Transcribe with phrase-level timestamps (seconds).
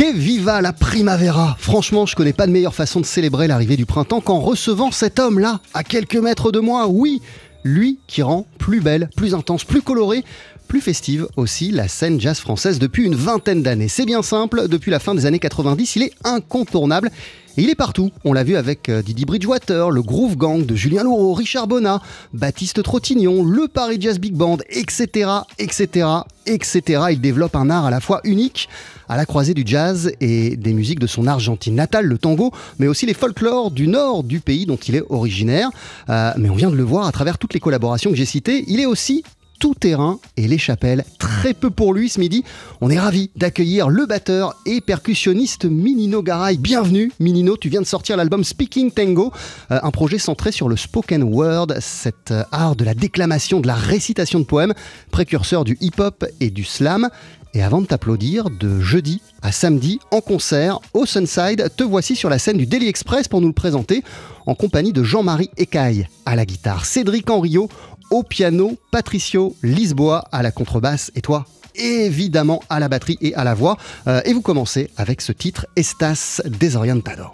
[0.00, 3.84] Que viva la primavera Franchement, je connais pas de meilleure façon de célébrer l'arrivée du
[3.84, 6.86] printemps qu'en recevant cet homme-là, à quelques mètres de moi.
[6.88, 7.20] Oui,
[7.64, 10.24] lui qui rend plus belle, plus intense, plus colorée,
[10.68, 13.88] plus festive aussi la scène jazz française depuis une vingtaine d'années.
[13.88, 17.10] C'est bien simple, depuis la fin des années 90, il est incontournable.
[17.58, 18.10] Et il est partout.
[18.24, 22.00] On l'a vu avec euh, Didi Bridgewater, le Groove Gang de Julien Laureau, Richard Bonnat,
[22.32, 26.06] Baptiste Trottignon, le Paris Jazz Big Band, etc., etc.,
[26.46, 27.02] etc.
[27.10, 28.68] Il développe un art à la fois unique,
[29.10, 32.86] à la croisée du jazz et des musiques de son Argentine natale, le tango, mais
[32.86, 35.68] aussi les folklores du nord du pays dont il est originaire.
[36.08, 38.64] Euh, mais on vient de le voir à travers toutes les collaborations que j'ai citées.
[38.68, 39.24] Il est aussi
[39.60, 41.04] tout terrain et les chapelles.
[41.18, 42.44] Très peu pour lui ce midi.
[42.80, 46.56] On est ravi d'accueillir le batteur et percussionniste Minino Garay.
[46.56, 49.32] Bienvenue Minino, tu viens de sortir l'album Speaking Tango,
[49.70, 53.66] euh, un projet centré sur le spoken word, cet euh, art de la déclamation, de
[53.66, 54.72] la récitation de poèmes,
[55.10, 57.10] précurseur du hip-hop et du slam.
[57.54, 62.30] Et avant de t'applaudir, de jeudi à samedi, en concert, au Sunside, te voici sur
[62.30, 64.04] la scène du Daily Express pour nous le présenter,
[64.46, 67.68] en compagnie de Jean-Marie Écaille à la guitare, Cédric Henriot
[68.10, 73.44] au piano, Patricio Lisboa à la contrebasse et toi évidemment à la batterie et à
[73.44, 73.76] la voix.
[74.06, 77.26] Euh, et vous commencez avec ce titre Estas Desorientado.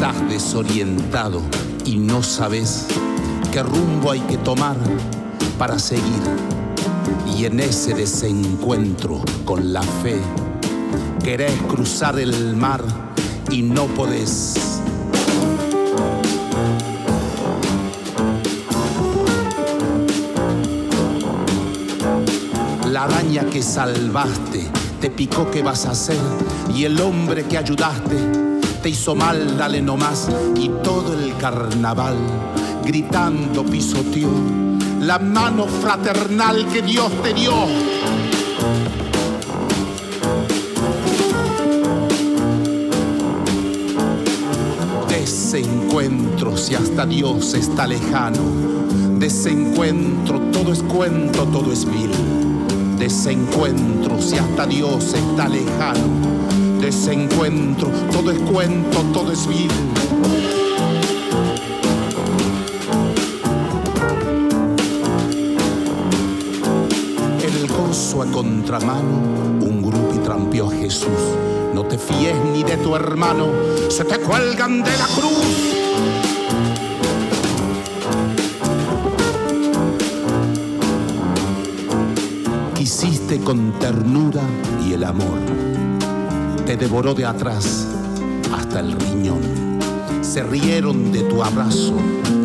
[0.00, 1.42] Estás desorientado
[1.84, 2.86] y no sabes
[3.50, 4.76] qué rumbo hay que tomar
[5.58, 6.22] para seguir.
[7.36, 10.20] Y en ese desencuentro con la fe,
[11.24, 12.84] querés cruzar el mar
[13.50, 14.54] y no podés.
[22.88, 24.64] La araña que salvaste
[25.00, 26.20] te picó qué vas a hacer
[26.72, 28.47] y el hombre que ayudaste
[28.82, 32.16] te hizo mal, dale nomás y todo el carnaval
[32.84, 34.28] gritando pisoteó
[35.00, 37.52] la mano fraternal que Dios te dio.
[45.08, 48.40] Desencuentro si hasta Dios está lejano.
[49.18, 52.12] Desencuentro, todo es cuento, todo es vil.
[52.98, 56.37] Desencuentro si hasta Dios está lejano.
[56.80, 59.68] Desencuentro, todo es cuento, todo es vil.
[67.42, 69.18] El gozo a contramano,
[69.60, 71.08] un grupo y trampeó a Jesús.
[71.74, 73.48] No te fíes ni de tu hermano,
[73.88, 75.46] se te cuelgan de la cruz.
[82.74, 84.42] Quisiste con ternura
[84.88, 85.77] y el amor
[86.68, 87.86] te devoró de atrás
[88.52, 89.40] hasta el riñón.
[90.20, 91.94] Se rieron de tu abrazo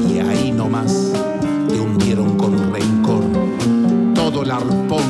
[0.08, 1.12] y ahí nomás
[1.68, 3.26] te hundieron con rencor.
[4.16, 5.04] Todo el arpón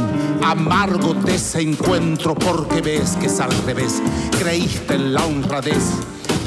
[0.44, 4.01] amargo desencuentro porque ves que es al revés.
[4.40, 5.91] Creíste en la honradez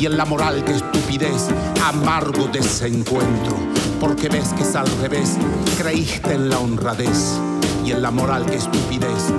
[0.00, 1.46] y en la moral que estupidez.
[1.84, 3.54] Amargo desencuentro
[4.00, 5.36] porque ves que es al revés.
[5.78, 7.38] Creíste en la honradez
[7.84, 9.32] y en la moral que estupidez.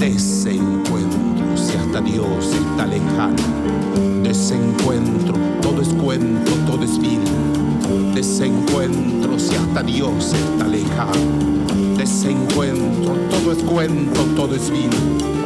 [0.00, 0.50] Hasta
[2.04, 3.36] Dios está lejano.
[4.22, 7.20] Desencuentro, todo es cuento, todo es vil.
[8.14, 11.12] Desencuentro si hasta Dios está lejano.
[11.96, 15.41] Desencuentro, todo es cuento, todo es vil.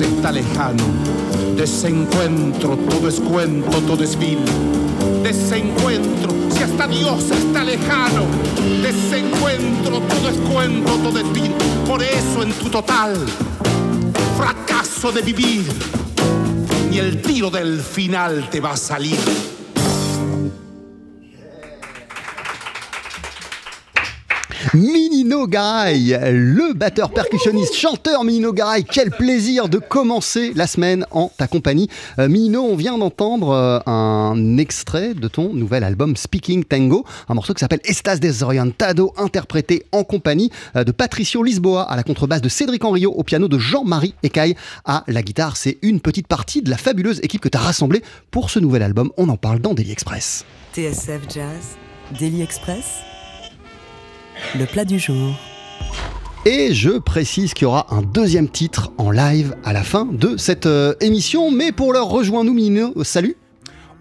[0.00, 0.82] Está lejano.
[1.56, 4.38] Desencuentro, todo es cuento, todo es vil.
[5.22, 8.24] Desencuentro, si hasta Dios está lejano.
[8.82, 11.52] Desencuentro, todo es cuento, todo es vil.
[11.86, 13.14] Por eso en tu total
[14.36, 15.66] fracaso de vivir,
[16.90, 19.18] ni el tiro del final te va a salir.
[25.46, 31.46] Garay, le batteur percussionniste, chanteur Minino Garay, quel plaisir de commencer la semaine en ta
[31.46, 31.88] compagnie.
[32.18, 37.54] Euh, on vient d'entendre euh, un extrait de ton nouvel album Speaking Tango, un morceau
[37.54, 42.48] qui s'appelle Estás Desorientado, interprété en compagnie euh, de Patricio Lisboa à la contrebasse, de
[42.48, 45.56] Cédric Henriot au piano, de Jean-Marie Ecaille à la guitare.
[45.56, 48.82] C'est une petite partie de la fabuleuse équipe que tu as rassemblée pour ce nouvel
[48.82, 49.10] album.
[49.16, 50.44] On en parle dans Daily Express.
[50.74, 51.76] TSF Jazz,
[52.18, 53.02] Daily Express,
[54.58, 55.34] le plat du jour.
[56.44, 60.36] Et je précise qu'il y aura un deuxième titre en live à la fin de
[60.36, 61.50] cette euh, émission.
[61.50, 62.92] Mais pour l'heure, rejoins-nous, Minino.
[63.04, 63.36] Salut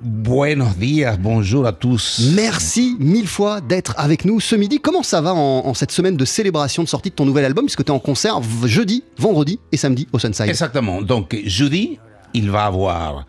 [0.03, 2.31] Buenos días, bonjour à tous.
[2.35, 4.79] Merci mille fois d'être avec nous ce midi.
[4.79, 7.65] Comment ça va en, en cette semaine de célébration de sortie de ton nouvel album?
[7.65, 10.49] Puisque tu es en concert jeudi, vendredi et samedi au Sunside.
[10.49, 11.03] Exactement.
[11.03, 11.99] Donc, jeudi,
[12.33, 13.27] il va avoir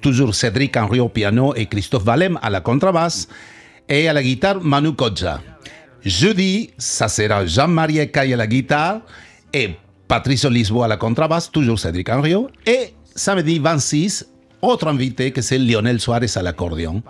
[0.00, 3.28] toujours Cédric Henry au piano et Christophe Valem à la contrebasse
[3.88, 5.40] et à la guitare Manu Kodja.
[6.04, 9.00] Jeudi, ça sera Jean-Marie Ecaille à la guitare
[9.52, 9.70] et
[10.06, 12.48] Patricio Lisboa à la contrebasse, toujours Cédric Henriot.
[12.66, 14.26] Et samedi 26,
[14.62, 17.02] autre invité que c'est Lionel Suarez à l'accordéon.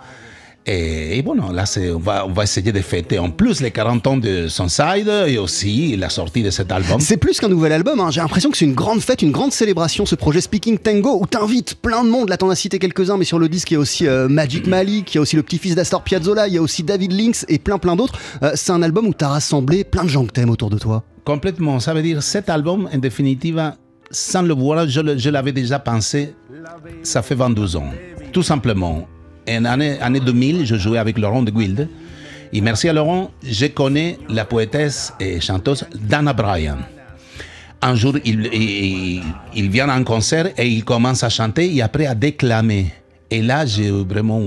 [0.71, 1.63] Et, et bueno, là,
[1.95, 5.39] on va, on va essayer de fêter en plus les 40 ans de Sunside et
[5.39, 6.99] aussi la sortie de cet album.
[6.99, 8.11] C'est plus qu'un nouvel album, hein.
[8.11, 11.25] j'ai l'impression que c'est une grande fête, une grande célébration, ce projet Speaking Tango, où
[11.25, 13.77] t'invites plein de monde, là t'en as cité quelques-uns, mais sur le disque il y
[13.77, 16.59] a aussi euh, Magic Malik, il y a aussi le petit-fils d'Astor Piazzolla, il y
[16.59, 18.19] a aussi David Lynx et plein plein d'autres.
[18.43, 21.03] Euh, c'est un album où t'as rassemblé plein de gens que t'aimes autour de toi.
[21.25, 21.79] Complètement.
[21.79, 23.73] Ça veut dire cet album, en définitive,
[24.11, 26.35] sans le voir, je l'avais déjà pensé,
[27.01, 27.89] ça fait 22 ans.
[28.31, 29.07] Tout simplement.
[29.49, 31.87] En année, année 2000, je jouais avec Laurent de Guilde.
[32.53, 36.77] Et merci à Laurent, je connais la poétesse et chanteuse Dana Bryan.
[37.81, 39.23] Un jour, il, il,
[39.55, 42.91] il vient à un concert et il commence à chanter et après à déclamer.
[43.31, 44.39] Et là, j'ai vraiment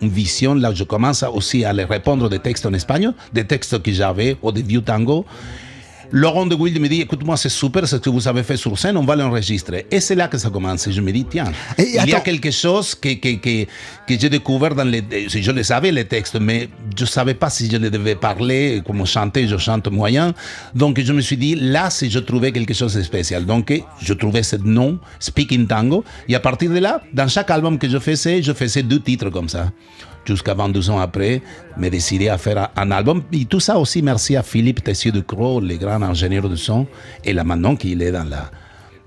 [0.00, 3.82] une vision, là, je commence aussi à les répondre des textes en espagnol, des textes
[3.82, 5.24] que j'avais au début tango.
[6.10, 8.96] Laurent de Guilde me dit, écoute-moi, c'est super ce que vous avez fait sur scène,
[8.96, 9.86] on va l'enregistrer.
[9.90, 10.86] Et c'est là que ça commence.
[10.86, 14.20] Et je me dis, tiens, Et il y a quelque chose que, que, que, que
[14.20, 15.02] j'ai découvert dans les...
[15.28, 18.82] Je le savais, les textes, mais je ne savais pas si je les devais parler,
[18.86, 20.32] comme chanter, je chante moyen.
[20.74, 23.44] Donc je me suis dit, là, si je trouvais quelque chose de spécial.
[23.44, 26.04] Donc je trouvais ce nom, Speaking Tango.
[26.28, 29.30] Et à partir de là, dans chaque album que je faisais, je faisais deux titres
[29.30, 29.70] comme ça.
[30.26, 31.42] Jusqu'à 22 ans après,
[31.76, 33.22] me décidé à faire un album.
[33.32, 36.86] Et tout ça aussi, merci à Philippe Tessier de Croix, le grand ingénieur de son,
[37.24, 38.50] et là maintenant qu'il est dans la,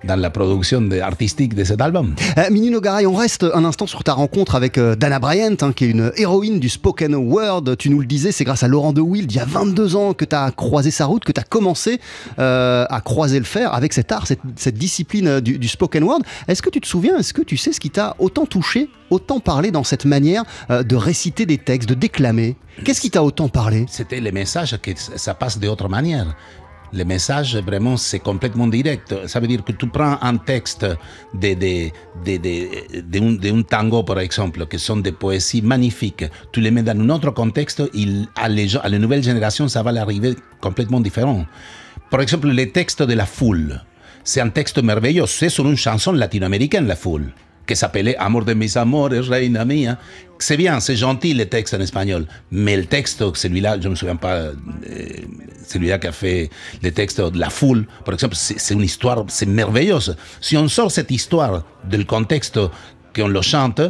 [0.04, 2.14] dans la production de- artistique de cet album.
[2.38, 5.74] Euh, Minino Garay, on reste un instant sur ta rencontre avec euh, Dana Bryant, hein,
[5.74, 7.64] qui est une héroïne du spoken word.
[7.80, 10.14] Tu nous le disais, c'est grâce à Laurent de Wild, il y a 22 ans,
[10.14, 12.00] que tu as croisé sa route, que tu as commencé
[12.40, 16.04] euh, à croiser le fer avec cet art, cette, cette discipline euh, du, du spoken
[16.04, 16.20] word.
[16.48, 19.40] Est-ce que tu te souviens, est-ce que tu sais ce qui t'a autant touché, autant
[19.40, 22.56] parlé dans cette manière de réciter des textes, de déclamer?
[22.84, 23.86] Qu'est-ce qui t'a autant parlé?
[23.90, 26.36] C'était les messages que ça passe d'autre manière.
[26.94, 29.28] Le message, vraiment, c'est complètement direct.
[29.28, 30.86] Ça veut dire que tu prends un texte
[31.34, 31.90] de, de,
[32.26, 36.26] de, de, tango, par exemple, qui sont des poésies magnifiques.
[36.52, 39.84] Tu les mets dans un autre contexte, il, à, les, à la nouvelle génération, ça
[39.84, 41.46] va l'arriver complètement différent.
[42.10, 43.84] Par exemple, les textes de la foule.
[44.24, 45.26] C'est un texte merveilleux.
[45.26, 47.34] C'est sur une chanson latino-américaine, la foule,
[47.68, 49.98] qui s'appelait Amor de mis amores, reina mía.
[50.40, 52.26] C'est bien, c'est gentil le texte en espagnol.
[52.52, 54.54] Mais le texte, celui-là, je ne me souviens pas, euh,
[55.68, 56.50] celui-là qui a fait
[56.82, 60.16] le texte de la foule, par exemple, c'est une histoire, c'est merveilleuse.
[60.42, 62.60] Si on sort cette histoire du contexte
[63.16, 63.82] qu'on le chante,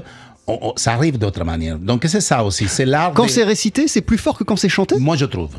[0.48, 1.78] on- on- ça arrive d'autre manière.
[1.78, 3.12] Donc c'est ça aussi, c'est l'art.
[3.14, 4.96] Quand c'est récité, c'est plus fort que quand c'est chanté?
[4.98, 5.52] Moi, je trouve.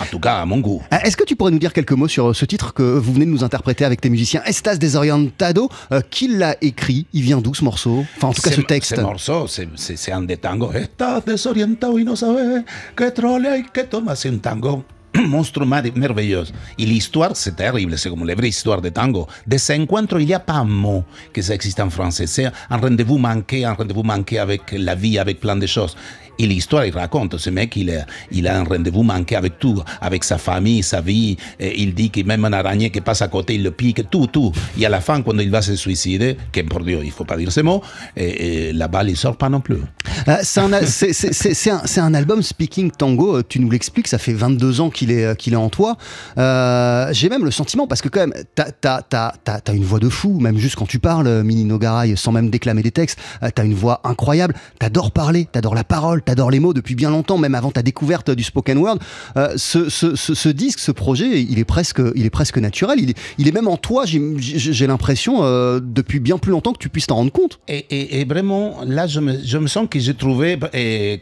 [0.00, 0.82] En tout cas, à mon goût.
[0.92, 3.12] Euh, Est-ce que tu pourrais nous dire quelques mots sur euh, ce titre que vous
[3.12, 4.42] venez de nous interpréter avec tes musiciens?
[4.46, 7.06] Estás Desorientado euh, Qui l'a écrit?
[7.12, 8.04] Il vient d'où ce morceau?
[8.16, 8.96] Enfin, en tout cas, ce texte.
[8.96, 10.72] Ce morceau, c'est- un des tangos.
[10.72, 12.64] Estás desorientado y no sabes
[12.96, 14.16] qué trole hay que tomar.
[14.16, 14.82] C'est un tango
[15.14, 16.44] monstruement merveilleux.
[16.78, 17.96] Et l'histoire, c'est terrible.
[17.98, 19.26] C'est comme la vraie histoire de tango.
[19.46, 22.26] De ce encuentro, il n'y a pas un mot que ça existe en français.
[22.26, 25.96] C'est un rendez-vous manqué, un rendez-vous manqué avec la vie, avec plein de choses.
[26.40, 30.38] Et l'histoire, il raconte, ce mec, il a, un rendez-vous manqué avec tout, avec sa
[30.38, 31.36] famille, sa vie.
[31.58, 34.26] Et il dit que même un araignée qui passe à côté, il le pique, tout,
[34.26, 34.50] tout.
[34.78, 37.36] Et à la fin, quand il va se suicider, que pour Dieu, il faut pas
[37.36, 37.82] dire ces mots,
[38.16, 39.82] et, et la balle, il sort pas non plus.
[40.28, 45.10] Euh, c'est un, album Speaking Tango, euh, tu nous l'expliques, ça fait 22 ans qu'il
[45.10, 45.98] est, qu'il est en toi.
[46.38, 50.40] Euh, J'ai même le sentiment, parce que quand même, t'as as, une voix de fou,
[50.40, 53.74] même juste quand tu parles, Mini Nogaray, sans même déclamer des textes, euh, t'as une
[53.74, 57.72] voix incroyable, t'adores parler, t'adores la parole, t'adores les mots depuis bien longtemps, même avant
[57.72, 58.98] ta découverte du spoken word.
[59.36, 63.66] Euh, ce, disque, ce projet, il est presque, il est presque naturel, il est, même
[63.66, 67.58] en toi, j'ai l'impression, euh, depuis bien plus longtemps que tu puisses t'en rendre compte.
[67.68, 70.56] Et, vraiment, là, je me, sens que j'ai trouvé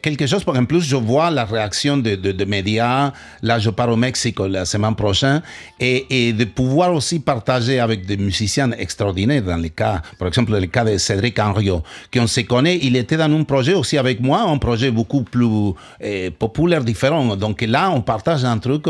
[0.03, 3.13] quelque chose, en plus, je vois la réaction de, de, médias,
[3.43, 5.41] là, je pars au Mexique la semaine prochaine,
[5.81, 10.67] et, de pouvoir aussi partager avec des musiciens extraordinaires dans les cas, par exemple, le
[10.67, 14.43] cas de Cédric Henriot, qu'on se connaît, il était dans un projet aussi avec moi,
[14.43, 17.37] un projet beaucoup plus eh, populaire, différent.
[17.37, 18.85] Donc là, on partage un truc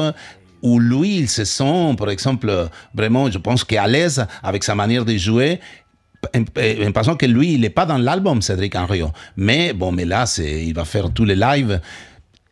[0.62, 2.48] où lui, il se sent, par exemple,
[2.94, 5.60] vraiment, je pense qu'à l'aise avec sa manière de jouer.
[6.34, 9.12] En, que lui, il n'est pas dans l'album, Cédric Henriot.
[9.36, 11.80] Mais bon, mais là, il va faire tous les lives.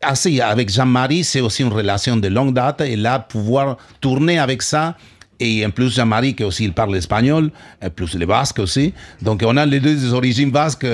[0.01, 2.81] Ah avec Jean-Marie, c'est aussi une relation de longue date.
[2.81, 4.95] Et là, pouvoir tourner avec ça,
[5.39, 7.51] et en plus, Jean-Marie, qui aussi il parle espagnol,
[7.95, 8.93] plus le basque aussi.
[9.21, 10.87] Donc, on a les deux origines basques.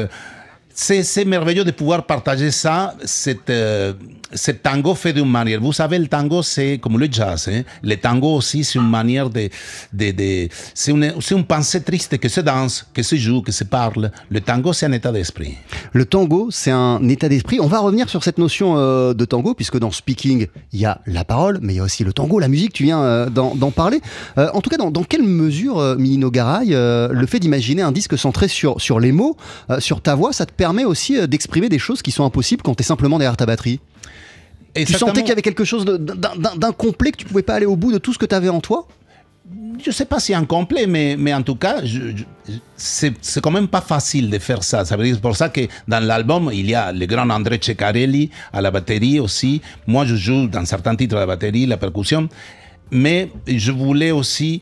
[0.75, 3.93] C'est merveilleux de pouvoir partager ça, cette, euh,
[4.63, 5.61] tango fait d'une manière.
[5.61, 7.47] Vous savez, le tango, c'est comme le jazz.
[7.47, 7.61] Hein?
[7.83, 9.49] Le tango aussi, c'est une manière de.
[9.93, 13.63] de, de c'est une, une, pensée triste que se danse, que se joue, que se
[13.63, 14.11] parle.
[14.29, 15.57] Le tango, c'est un état d'esprit.
[15.91, 17.59] Le tango, c'est un état d'esprit.
[17.59, 21.01] On va revenir sur cette notion euh, de tango, puisque dans speaking, il y a
[21.05, 22.73] la parole, mais il y a aussi le tango, la musique.
[22.73, 24.01] Tu viens euh, d'en parler.
[24.37, 28.47] En tout cas, dans, dans quelle mesure, Minino Garay, le fait d'imaginer un disque centré
[28.47, 29.37] sur, sur les mots,
[29.77, 32.81] sur ta voix, ça te permet aussi d'exprimer des choses qui sont impossibles quand tu
[32.81, 33.79] es simplement derrière ta batterie
[34.75, 37.91] tu sentais qu'il y avait quelque chose d'incomplet, que tu pouvais pas aller au bout
[37.91, 38.87] de tout ce que tu avais en toi?
[39.83, 41.81] Je sais pas si incomplet, mais, mais en tout cas,
[42.77, 44.85] c'est quand même pas facile de faire ça.
[44.85, 48.61] Ça dire pour ça que dans l'album, il y a le grand André Ceccarelli à
[48.61, 49.61] la batterie aussi.
[49.85, 52.29] Moi, je joue dans certains titres la batterie, la percussion.
[52.91, 54.61] Mais je voulais aussi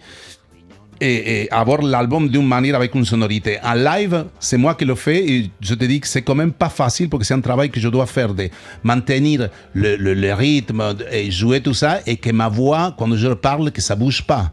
[1.01, 3.57] et, avoir l'album d'une manière avec une sonorité.
[3.63, 6.51] En live, c'est moi qui le fais et je te dis que c'est quand même
[6.51, 8.49] pas facile parce que c'est un travail que je dois faire de
[8.83, 13.71] maintenir le, le, rythme et jouer tout ça et que ma voix, quand je parle,
[13.71, 14.51] que ça bouge pas.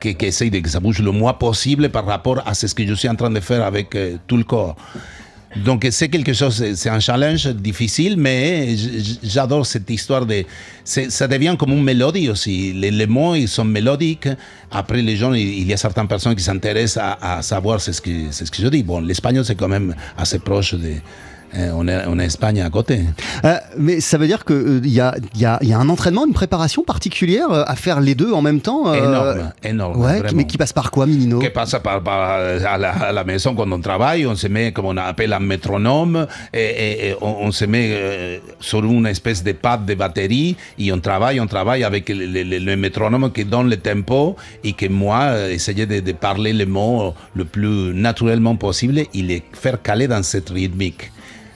[0.00, 2.94] Que, que, de, que ça bouge le moins possible par rapport à ce que je
[2.94, 4.76] suis en train de faire avec tout le corps.
[5.56, 8.74] Donc c'est quelque chose, c'est un challenge difficile, mais
[9.22, 10.44] j'adore cette histoire de...
[10.84, 12.72] Ça devient comme une mélodie aussi.
[12.72, 14.28] Les, mots, ils sont mélodiques.
[14.70, 18.10] Après, les gens, il y a certaines personnes qui s'intéressent à, à, savoir ce que,
[18.30, 18.82] ce que je dis.
[18.82, 20.94] Bon, l'espagnol, c'est quand même assez proche de
[21.56, 23.00] eh, on, est, en Espagne à côté.
[23.44, 26.26] Euh, mais ça veut dire qu'il euh, y, a, y, a, y, a, un entraînement,
[26.26, 30.00] une préparation particulière euh, à faire les deux en même temps Énorme, énorme.
[30.00, 33.80] Ouais, mais qui passe par quoi, Minino Qui passe par, à, la, maison quand on
[33.80, 39.06] travaille, on se met, comme on appelle, un métronome, et, on, se met sur une
[39.06, 43.70] espèce de pad de batterie, et on travaille, on travaille avec le, métronome qui donne
[43.70, 48.98] le tempo, et que moi, essayer de, de parler les mots le plus naturellement possible,
[48.98, 51.12] et les faire caler dans cette rythmique.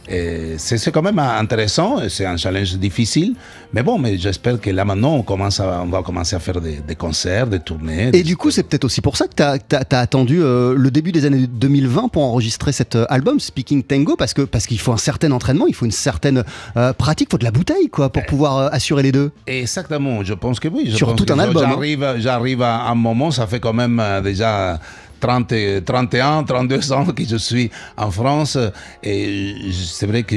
[0.09, 3.35] C'est quand même intéressant, c'est un challenge difficile,
[3.73, 6.95] mais bon, mais j'espère que là maintenant on, commence on va commencer à faire des,
[6.95, 8.11] concerts, des tournées.
[8.15, 11.13] Et du coup, c'est peut-être aussi pour ça que tu as, attendu euh, le début
[11.13, 14.93] des années 2020 pour enregistrer cet euh, album, Speaking Tango, parce qu'il parce qu'il faut
[14.93, 16.45] un certain entraînement, il faut une certaine
[16.77, 19.31] euh, pratique, il faut de la bouteille quoi, pour pouvoir assurer les deux.
[19.47, 20.87] Exactement, je pense que oui.
[20.91, 21.65] Je Sur tout un album.
[21.65, 22.15] Hein.
[22.19, 24.81] J'arrive à un moment, ça fait quand même déjà
[25.21, 28.59] 30, 31, 32 ans que je suis en France.
[29.03, 30.35] Et c'est vrai que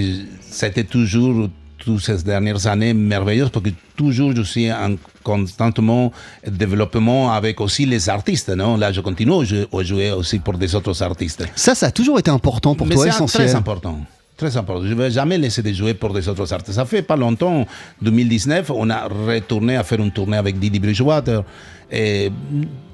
[0.66, 6.12] été toujours, toutes ces dernières années, merveilleux parce que toujours je suis en constamment
[6.46, 8.50] développement avec aussi les artistes.
[8.50, 8.78] Non?
[8.78, 11.44] Là, je continue à jouer aussi pour des autres artistes.
[11.56, 13.48] Ça, ça a toujours été important pour toi, essentiel.
[13.48, 14.00] Très important.
[14.38, 14.84] Très important.
[14.84, 16.74] Je ne vais jamais laisser de jouer pour des autres artistes.
[16.74, 17.68] Ça fait pas longtemps,
[18.02, 21.44] 2019, on a retourné à faire une tournée avec Didi Bridgewater.
[21.92, 22.32] Et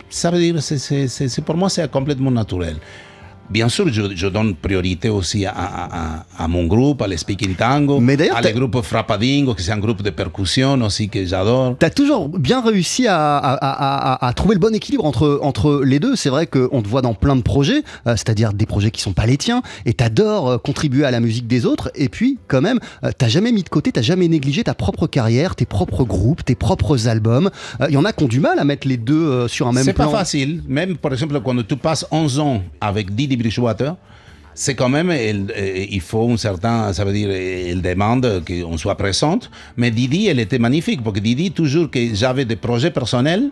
[0.10, 2.78] ça veut dire, c'est, pour moi, c'est complètement naturel.
[3.50, 8.82] Bien sûr, je, donne priorité aussi à, mon groupe, à Speaking Tango, à le groupe
[8.82, 11.78] Frappadingo, qui c'est un groupe de percussion aussi que j'adore.
[11.80, 16.16] Tu as toujours bien réussi à, trouver le bon équilibre entre, entre les deux.
[16.16, 19.14] C'est vrai qu'on te voit dans plein de projets, euh, c'est-à-dire des projets qui sont
[19.14, 21.90] pas les tiens, et tu adores euh, contribuer à la musique des autres.
[21.96, 24.74] Et puis, quand même, tu euh, t'as jamais mis de côté, t'as jamais négligé ta
[24.74, 27.50] propre carrière, tes propres groupes, tes propres albums.
[27.88, 29.86] Il y en a qui ont du mal à mettre les deux sur un même
[29.86, 30.06] plan.
[30.06, 30.64] C'est pas facile.
[30.68, 33.37] Même, par exemple, quand tu passes 11 ans avec Didi
[34.54, 39.52] C'est quand même, il, faut un certain, ça veut dire, il demande qu'on soit présente.
[39.76, 43.52] Mais Didi, elle était magnifique, parce que Didi, toujours que j'avais des projets personnels,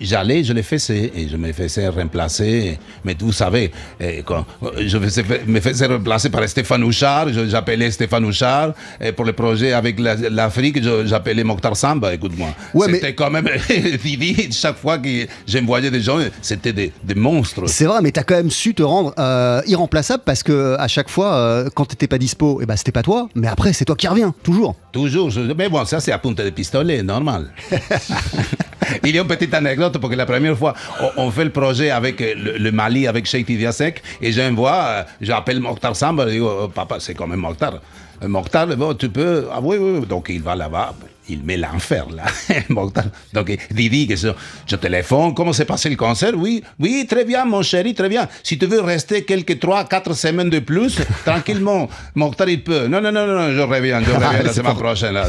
[0.00, 2.78] j'allais, je les faisais et je me faisais remplacer.
[3.04, 4.44] Mais vous savez, eh, quand
[4.78, 8.72] je me faisais remplacer par Stéphane Houchard, j'appelais Stéphane Houchard.
[9.00, 12.48] Et pour le projet avec la- l'Afrique, j'appelais Mokhtar Samba, écoute-moi.
[12.74, 13.48] Ouais, mais- c'était quand même
[14.52, 17.66] chaque fois que j'envoyais des gens, c'était des, des monstres.
[17.66, 21.08] C'est vrai, mais t'as quand même su te rendre euh, irremplaçable parce que à chaque
[21.08, 23.96] fois, euh, quand t'étais pas dispo, eh ben, c'était pas toi, mais après, c'est toi
[23.96, 24.74] qui reviens, toujours.
[24.96, 25.28] Toujours.
[25.30, 27.50] je- Mais bon, ça, c'est à punta de pistolet, normal.
[29.04, 30.72] Il y a une petite anecdote parce que la première fois,
[31.18, 35.02] on, fait le projet avec euh, le, le Mali, avec Sheikh Tidiasek, et j'envoie, euh,
[35.20, 37.74] j'appelle Mokhtar Samba, je dis, oh, papa, c'est quand même Mokhtar.
[38.22, 39.48] Euh, Mokhtar, bon, tu peux.
[39.52, 40.06] Ah oui, oui, oui.
[40.06, 40.94] Donc il va là-bas,
[41.28, 42.24] il met l'enfer, là.
[43.32, 46.32] Donc Didi, que je, téléphone, comment s'est passé le concert?
[46.36, 48.28] Oui, oui, très bien, mon chéri, très bien.
[48.42, 52.86] Si tu veux rester quelques 3, 4 semaines de plus, tranquillement, Mokhtar, il peut.
[52.86, 55.16] Non, non, non, non, je reviens, je reviens la semaine prochaine.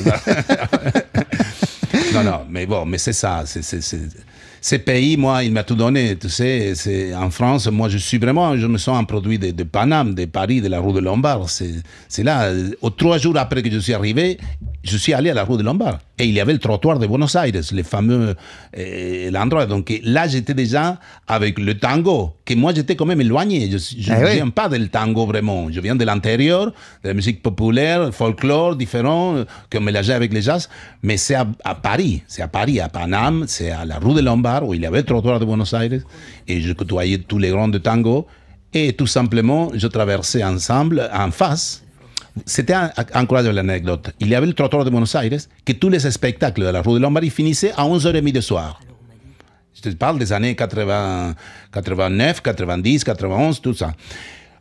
[2.14, 3.44] Non, non, mais bon, mais c'est ça.
[3.46, 3.82] c'est-
[4.62, 6.16] Ces pays, moi, il m'a tout donné.
[6.18, 9.52] Tu sais, c'est en France, moi, je suis vraiment, je me sens un produit de,
[9.52, 11.50] de Paname, de Paris, de la rue de Lombard.
[11.50, 11.72] C'est
[12.08, 12.44] c'est là.
[12.46, 14.38] euh, Aux trois jours après que je suis arrivé,
[14.84, 16.00] je suis allé à la rue de Lombard.
[16.20, 18.36] Et il y avait le trottoir de Buenos Aires, le fameux
[18.78, 19.66] euh, l'endroit.
[19.68, 23.70] Donc là, j'étais déjà avec le tango, que moi, j'étais quand même éloigné.
[23.70, 23.78] Je
[24.12, 24.34] Eh ne oui.
[24.36, 25.68] viens pas del tango vraiment.
[25.72, 26.68] Je viens de l'intérieur,
[27.04, 30.68] de la musique populaire, folklore différent, euh, qu'on mélangeait avec les jazz.
[31.04, 34.22] Mais c'est à, à Paris, c'est à Paris, à Paname, c'est à la rue de
[34.22, 36.02] Lombard, où il y avait le trottoir de Buenos Aires.
[36.48, 38.28] Et je côtoyais tous les grands de tango.
[38.74, 41.84] Et tout simplement, je traversais ensemble, en face.
[42.46, 42.76] C'était
[43.14, 44.12] incroyable l'anecdote.
[44.20, 46.94] Il y avait le trottoir de Buenos Aires, que tous les spectacles de la rue
[46.94, 48.80] de Lombard ils finissaient à 11h30 du soir.
[49.74, 51.36] Je te parle des années 80,
[51.72, 53.94] 89, 90, 91, tout ça.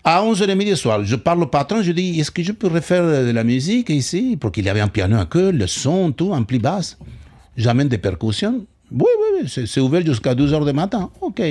[0.05, 3.02] À 11h30 du soir, je parle au patron, je dis, est-ce que je peux refaire
[3.02, 4.38] de la musique ici?
[4.40, 6.97] Parce qu'il y avait un piano à queue, le son, tout, en plus basse.
[7.57, 8.66] J'amène des percussions.
[8.93, 11.11] Oui, oui, oui, c'est- ouvert jusqu'à 12h du matin.
[11.21, 11.43] OK.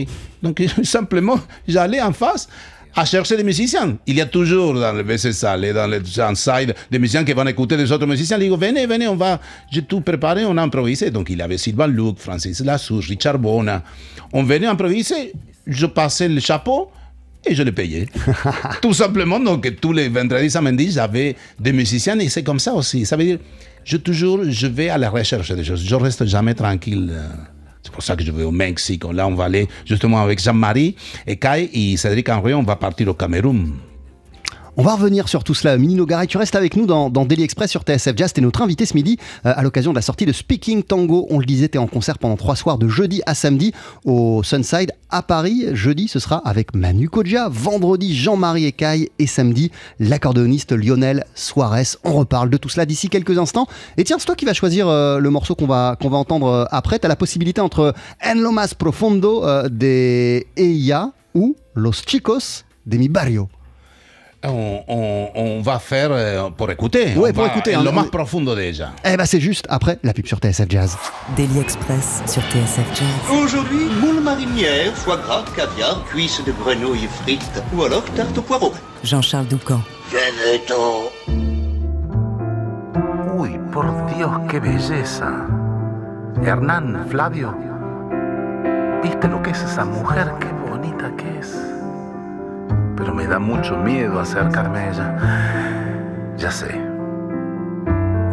[0.41, 1.37] Donc, simplement,
[1.67, 2.47] j'allais en face
[2.95, 3.97] à chercher des musiciens.
[4.07, 7.33] Il y a toujours dans le WC Salle et dans le inside des musiciens qui
[7.33, 8.37] vont écouter des autres musiciens.
[8.39, 11.11] Ils disent, venez, venez, on va, j'ai tout préparé, on a improvisé.
[11.11, 13.83] Donc, il y avait Sylvain Luc, Francis Lassouche, Richard Bona.
[14.31, 15.33] On venait improviser,
[15.67, 16.89] je passais le chapeau
[17.45, 18.07] et je le payais.
[18.81, 23.05] Tout simplement, donc tous les vendredis, samedis, j'avais des musiciens et c'est comme ça aussi.
[23.05, 23.39] Ça veut dire,
[23.85, 25.85] je toujours, je vais à la recherche des choses.
[25.87, 27.09] Je reste jamais tranquille.
[27.11, 27.29] euh,
[27.83, 29.03] C'est pour ça que je vais au Mexique.
[29.13, 30.95] Là, on va aller justement avec Jean-Marie
[31.27, 33.73] et Kai et Cédric Henry, on va partir au Cameroun.
[34.77, 35.77] On va revenir sur tout cela.
[35.77, 38.33] Mini Nogaray, tu restes avec nous dans, dans Daily Express sur TSF Jazz.
[38.33, 41.27] T'es notre invité ce midi euh, à l'occasion de la sortie de Speaking Tango.
[41.29, 43.71] On le disait, t'es en concert pendant trois soirs de jeudi à samedi
[44.03, 45.67] au Sunside à Paris.
[45.71, 47.47] Jeudi, ce sera avec Manu Kodja.
[47.47, 49.07] Vendredi, Jean-Marie Ecaille.
[49.17, 51.95] Et samedi, l'accordéoniste Lionel Suarez.
[52.03, 53.67] On reparle de tout cela d'ici quelques instants.
[53.95, 56.47] Et tiens, c'est toi qui vas choisir euh, le morceau qu'on va, qu'on va entendre
[56.47, 56.99] euh, après.
[56.99, 62.97] T'as la possibilité entre En lo más profundo euh, de Eia ou Los Chicos de
[62.97, 63.47] mi barrio.
[64.47, 67.13] On, on- on va faire euh, pour écouter.
[67.17, 68.91] On pour écouter, hein, lo on- más profundo déjà.
[69.03, 70.97] Eh ben c'est juste après la pub sur TSF Jazz.
[71.35, 73.39] Daily Express sur TSF Jazz.
[73.43, 78.73] Aujourd'hui, moule marinière, foie gras, caviar, cuisses de grenouille frites ou alors tarte au poireau.
[79.03, 79.81] Jean-Charles Doucan.
[80.11, 81.11] Veneto.
[83.37, 85.47] Uy, por Dios, qué belleza.
[86.43, 87.53] Hernán, Flavio,
[89.03, 90.31] ¿viste lo que es esa mujer?
[90.39, 91.55] Qué bonita que es.
[93.05, 96.35] Pero me da mucho miedo acercarme a ella.
[96.37, 96.81] Ya sé.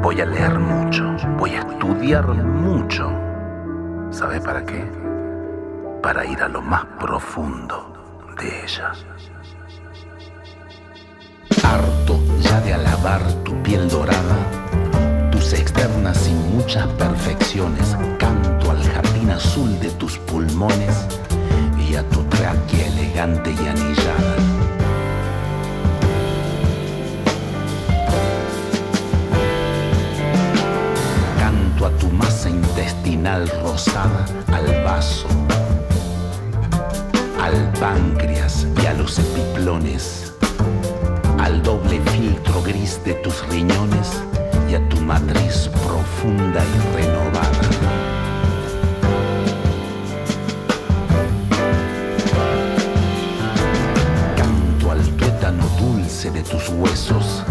[0.01, 3.13] Voy a leer mucho, voy a estudiar mucho.
[4.09, 4.91] ¿Sabe para qué?
[6.03, 8.93] Para ir a lo más profundo de ella.
[11.63, 14.39] harto ya de alabar tu piel dorada,
[15.31, 21.07] tus externas y muchas perfecciones, canto al jardín azul de tus pulmones
[21.79, 24.62] y a tu tráquea elegante y anillada.
[31.85, 35.27] A tu masa intestinal rosada, al vaso,
[37.41, 40.33] al páncreas y a los epiplones
[41.43, 44.13] al doble filtro gris de tus riñones
[44.71, 47.63] y a tu matriz profunda y renovada.
[54.37, 57.43] Canto al tuétano dulce de tus huesos,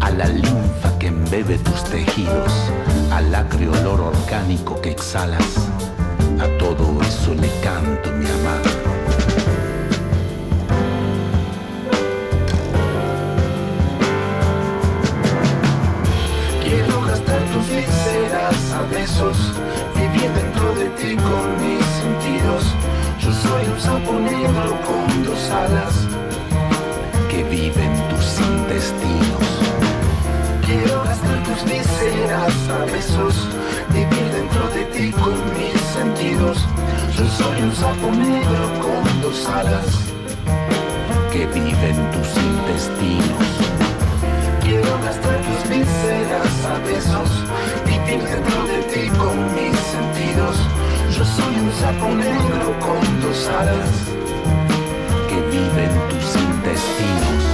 [0.00, 2.52] a la linfa que embebe tus tejidos,
[3.12, 5.68] al acre olor orgánico que exhalas.
[6.40, 8.70] A todo eso le canto, mi amado.
[16.64, 19.38] Quiero gastar tus vísceras a besos,
[19.94, 22.64] vivir dentro de ti con mis sentidos.
[23.20, 25.94] Yo soy un sapo negro con dos alas
[27.30, 29.25] que viven tus intestinos
[32.92, 33.48] besos,
[33.90, 36.58] vivir dentro de ti con mis sentidos.
[37.16, 39.86] Yo soy un sapo negro con dos alas
[41.32, 43.48] que vive en tus intestinos.
[44.62, 47.30] Quiero gastar tus vísceras a besos,
[47.86, 50.56] vivir dentro de ti con mis sentidos.
[51.16, 53.90] Yo soy un sapo negro con dos alas
[55.28, 57.45] que vive en tus intestinos.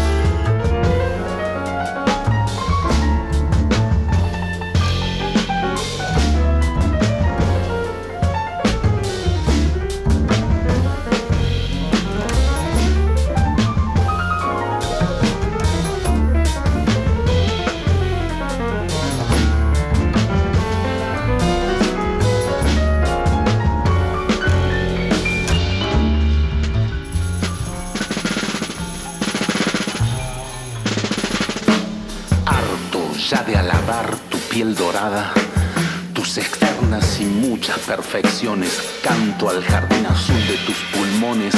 [37.92, 41.54] Muchas perfecciones, canto al jardín azul de tus pulmones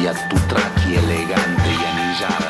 [0.00, 2.48] y a tu tráquea elegante y anillada.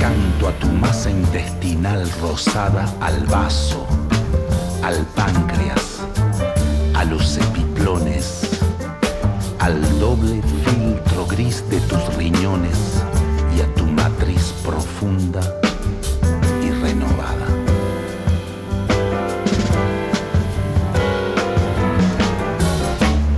[0.00, 3.86] Canto a tu masa intestinal rosada, al vaso,
[4.82, 6.00] al páncreas,
[6.94, 8.50] a los epiplones
[9.60, 13.02] al doble filtro gris de tus riñones
[13.54, 13.89] y a tu
[14.64, 15.40] profunda
[16.62, 17.46] y renovada.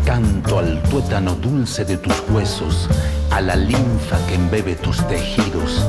[0.04, 2.88] Canto al tuétano dulce de tus huesos,
[3.30, 5.86] a la linfa que embebe tus tejidos,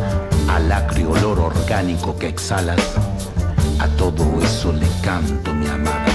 [0.49, 2.79] al acre olor orgánico que exhalas.
[3.79, 6.05] A todo eso le canto, mi amada.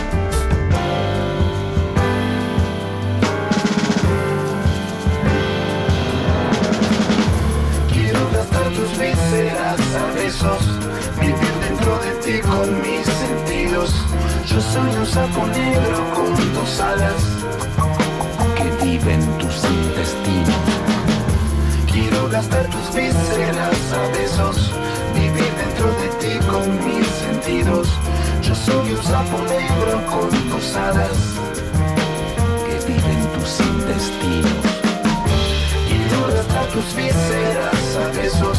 [10.39, 10.63] Besos,
[11.21, 13.93] vivir dentro de ti con mis sentidos.
[14.47, 17.23] Yo soy un sapo negro con dos alas
[18.57, 20.55] que vive en tus intestinos.
[21.91, 24.73] Quiero gastar tus vísceras a besos,
[25.15, 27.89] vivir dentro de ti con mis sentidos.
[28.43, 31.19] Yo soy un sapo negro con dos alas
[32.67, 34.67] que vive en tus intestinos.
[35.89, 38.59] Quiero gastar tus vísceras a besos,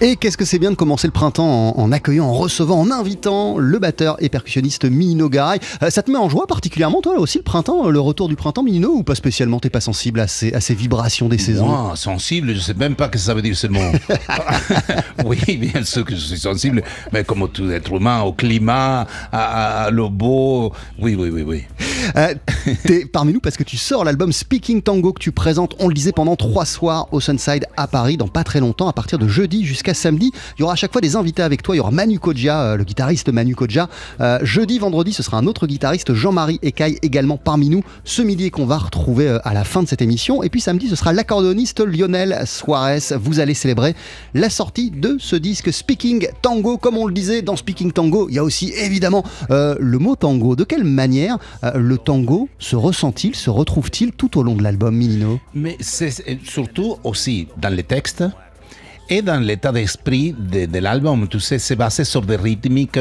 [0.00, 2.92] Et qu'est-ce que c'est bien de commencer le printemps en, en accueillant, en recevant, en
[2.92, 5.58] invitant le batteur et percussionniste Minino Garay.
[5.82, 8.36] Euh, ça te met en joie particulièrement, toi, là aussi, le printemps, le retour du
[8.36, 9.58] printemps, Minino, ou pas spécialement?
[9.58, 11.66] T'es pas sensible à ces, à ces vibrations des saisons?
[11.66, 13.80] Moi, sensible, je sais même pas ce que ça veut dire ce mot.
[15.24, 19.86] oui, bien sûr que je suis sensible, mais comme tout être humain, au climat, à,
[19.86, 20.72] à l'eau beau.
[21.00, 21.64] Oui, oui, oui, oui.
[22.16, 22.34] Euh,
[22.84, 25.94] T'es parmi nous parce que tu sors l'album Speaking Tango que tu présentes, on le
[25.94, 29.26] disait, pendant trois soirs au Sunside à Paris, dans pas très longtemps, à partir de
[29.26, 30.32] jeudi jusqu'à samedi.
[30.56, 31.74] Il y aura à chaque fois des invités avec toi.
[31.74, 33.88] Il y aura Manu Kodja, euh, le guitariste Manu Kodja.
[34.20, 37.82] Euh, jeudi, vendredi, ce sera un autre guitariste, Jean-Marie Ecaille, également parmi nous.
[38.04, 40.42] Ce midi qu'on va retrouver euh, à la fin de cette émission.
[40.42, 43.00] Et puis samedi, ce sera l'accordéoniste Lionel Suarez.
[43.20, 43.94] Vous allez célébrer
[44.34, 46.78] la sortie de ce disque Speaking Tango.
[46.78, 50.56] Comme on le disait dans Speaking Tango, il y a aussi évidemment le mot tango.
[50.56, 51.38] De quelle manière
[51.74, 55.40] le tango se ressent-il, se retrouve-t-il tout au long de l'album, Minino?
[55.54, 58.24] Mais c'est surtout aussi dans les textes
[59.08, 61.28] et dans l'état d'esprit de, l'album.
[61.28, 63.00] Tu sais, c'est basé sur des rythmiques.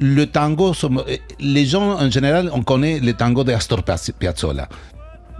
[0.00, 1.02] Le tango, som-
[1.38, 4.68] les gens en général, on connaît le tango de Astor Piaz- Piazzolla.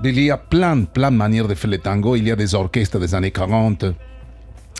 [0.05, 2.17] Il y a plein, plein de manières de faire le tango.
[2.17, 3.85] Il y a des orchestres des années 40.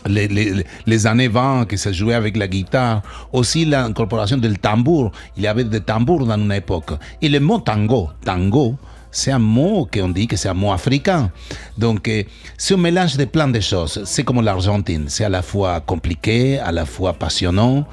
[0.05, 5.11] Les, les- les années 20 qui se jouaient avec la guitare, aussi l'incorporation du tambour.
[5.37, 6.91] Il y avait des tambours dans une époque.
[7.21, 8.75] Et le mot tango, tango,
[9.13, 11.31] c'est un mot qu'on dit que c'est un mot africain.
[11.77, 12.23] Donc, euh,
[12.57, 14.01] c'est un mélange de plein de choses.
[14.05, 15.05] C'est comme l'Argentine.
[15.07, 17.85] C'est à la fois compliqué, à la fois passionnant.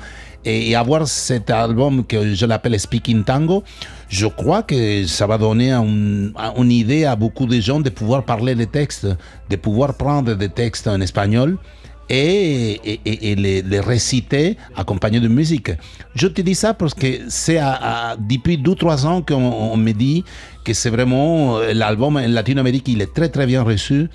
[0.43, 3.63] Et, avoir cet album que je l'appelle Speaking Tango,
[4.09, 8.25] je crois que ça va donner un- une idée à beaucoup de gens de pouvoir
[8.25, 9.07] parler des textes,
[9.51, 11.59] de pouvoir prendre des textes en espagnol
[12.11, 15.71] et, les, réciter accompagnés de musique.
[16.15, 19.93] Je te dis ça parce que c'est à- à- depuis 2-3 ans qu'on on me
[19.93, 20.25] dit
[20.65, 24.09] que c'est vraiment euh, l'album en Latino-Amérique, il est très très bien reçu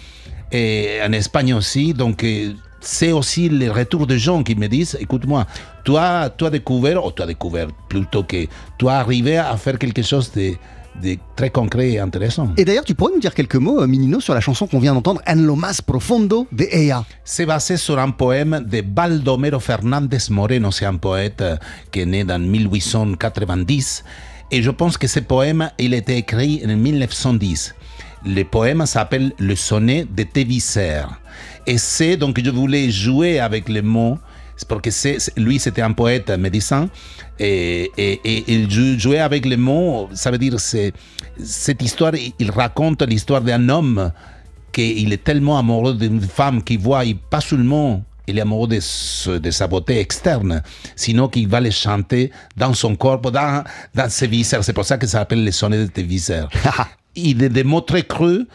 [0.51, 1.93] et en Espagne aussi.
[1.93, 5.47] Donc euh, c'est aussi les retours de gens qui me disent, écoute-moi,
[5.84, 8.45] toi, tu as découvert, ou tu as découvert plutôt que
[8.77, 10.53] tu as arrivé à faire quelque chose de
[11.01, 12.49] de très concret et intéressant.
[12.58, 14.93] Et d'ailleurs, tu pourrais nous dire quelques mots, euh, Minino, sur la chanson qu'on vient
[14.93, 17.05] d'entendre, En lo más profundo de ella.
[17.23, 21.58] C'est basé sur un poème de Baldomero Fernández Moreno, c'est un poète euh,
[21.91, 24.03] qui est né dans 1890.
[24.51, 27.75] Et je pense que ce poème, il a été écrit en 1910.
[28.25, 31.03] Le poème s'appelle Le sonnet de Tévisser.
[31.67, 34.17] Et c'est donc je voulais jouer avec les mots
[34.67, 36.89] parce que lui c'était un poète médecin
[37.39, 37.91] et,
[38.47, 40.09] il jou- jouait avec les mots.
[40.13, 42.13] Ça veut dire cette histoire.
[42.39, 44.11] il- raconte l'histoire d'un homme
[44.71, 49.67] qu'il est tellement amoureux d'une femme qu'il voit pas seulement il est amoureux de, sa
[49.67, 50.63] beauté externe,
[50.95, 53.63] sinon qu'il va les chanter dans son corps, dans,
[53.93, 54.63] dans ses viscères.
[54.63, 56.49] C'est pour ça que ça s'appelle les sonnets de tes viscères.
[57.15, 58.47] Et de, des mots très creux,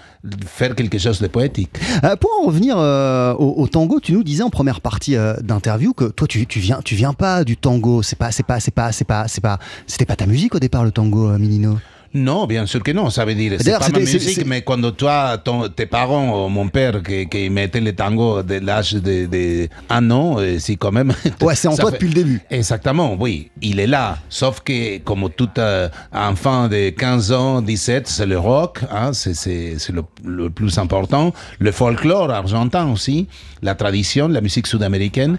[0.46, 1.70] faire quelque chose de poétique.
[2.05, 5.94] Euh, pour en revenir euh, au, tango, tu nous disais en première partie euh, d'interview
[5.94, 8.03] que toi, tu, tu viens, tu viens pas du tango.
[8.03, 10.59] C'est pas, c'est pas, c'est pas, c'est pas, c'est pas, c'était pas ta musique au
[10.59, 11.79] départ le tango, Minino.
[12.12, 15.38] Non, bien sûr que non, ça veut dire, c'est pas ma musique, mais quand toi,
[15.38, 20.11] ton- tes parents, mon père, qui, qui mettait le tango de l'âge de, de un
[20.11, 21.12] an, c'est quand même...
[21.40, 22.40] Ouais, c'est en toi fait- depuis le début.
[22.51, 24.18] Exactement, oui, il est là.
[24.29, 29.35] Sauf que, comme tout euh, enfant de 15 ans, 17, c'est le rock, hein, c'est,
[29.35, 31.33] c'est, c'est le, le plus important.
[31.61, 33.29] Le folklore argentin aussi,
[33.62, 35.38] la tradition, la musique sud-américaine.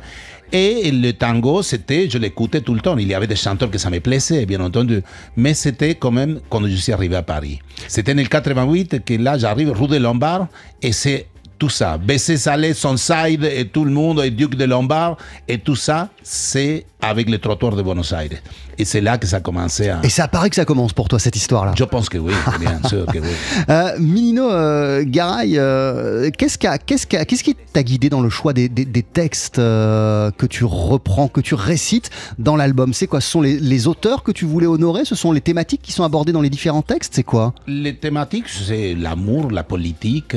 [0.54, 2.98] Et le tango, c'était, je l'écoutais tout le temps.
[2.98, 5.02] Il y avait des chanteurs que ça me plaisait, bien entendu.
[5.38, 7.60] Mais c'était quand même quand je suis arrivé à Paris.
[7.88, 10.48] C'était en le 88 que là, j'arrive rue de Lombard
[10.82, 11.28] et c'est
[11.62, 12.00] tout ça.
[12.00, 15.16] Bessé Salé, Sonside et tout le monde, et Duc de Lombard,
[15.48, 18.30] et tout ça, c'est avec le trottoir de Buenos Aires.
[18.78, 20.00] Et c'est là que ça a commencé à...
[20.04, 21.74] Et ça paraît que ça commence pour toi cette histoire-là.
[21.78, 23.28] Je pense que oui, bien sûr que oui.
[23.70, 29.04] Euh, Minino euh, Garay, euh, qu'est-ce, qui t'a guidé dans le choix des, des- des
[29.04, 32.10] textes euh, que tu reprends, que tu récites
[32.40, 32.94] dans l'album?
[32.94, 33.22] C'est quoi?
[33.22, 35.06] Ce sont les, les auteurs que tu voulais honorer?
[35.06, 37.14] Ce sont les thématiques qui sont abordées dans les différents textes?
[37.16, 37.54] C'est quoi?
[37.68, 40.36] Les thématiques, c'est l'amour, la politique,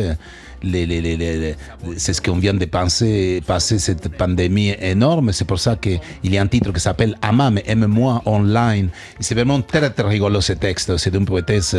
[0.62, 1.54] les, les- les- les- les-
[1.98, 5.32] c'est ce qu'on vient de penser, passer cette pandémie énorme.
[5.32, 8.88] C'est pour ça qu'il y a un titre qui s'appelle Amame, aime-moi online.
[9.18, 10.96] C'est vraiment très, très rigolo ce texte.
[10.98, 11.74] C'est d'une poétesse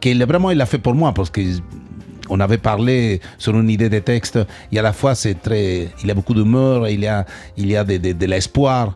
[0.00, 1.40] qui vraiment il l'a fait pour moi parce que
[2.28, 4.40] on avait parlé sur une idée de texte
[4.72, 7.24] et à la fois c'est très, il y a beaucoup d'humour, il y a,
[7.56, 8.94] il y a de, l'espoir.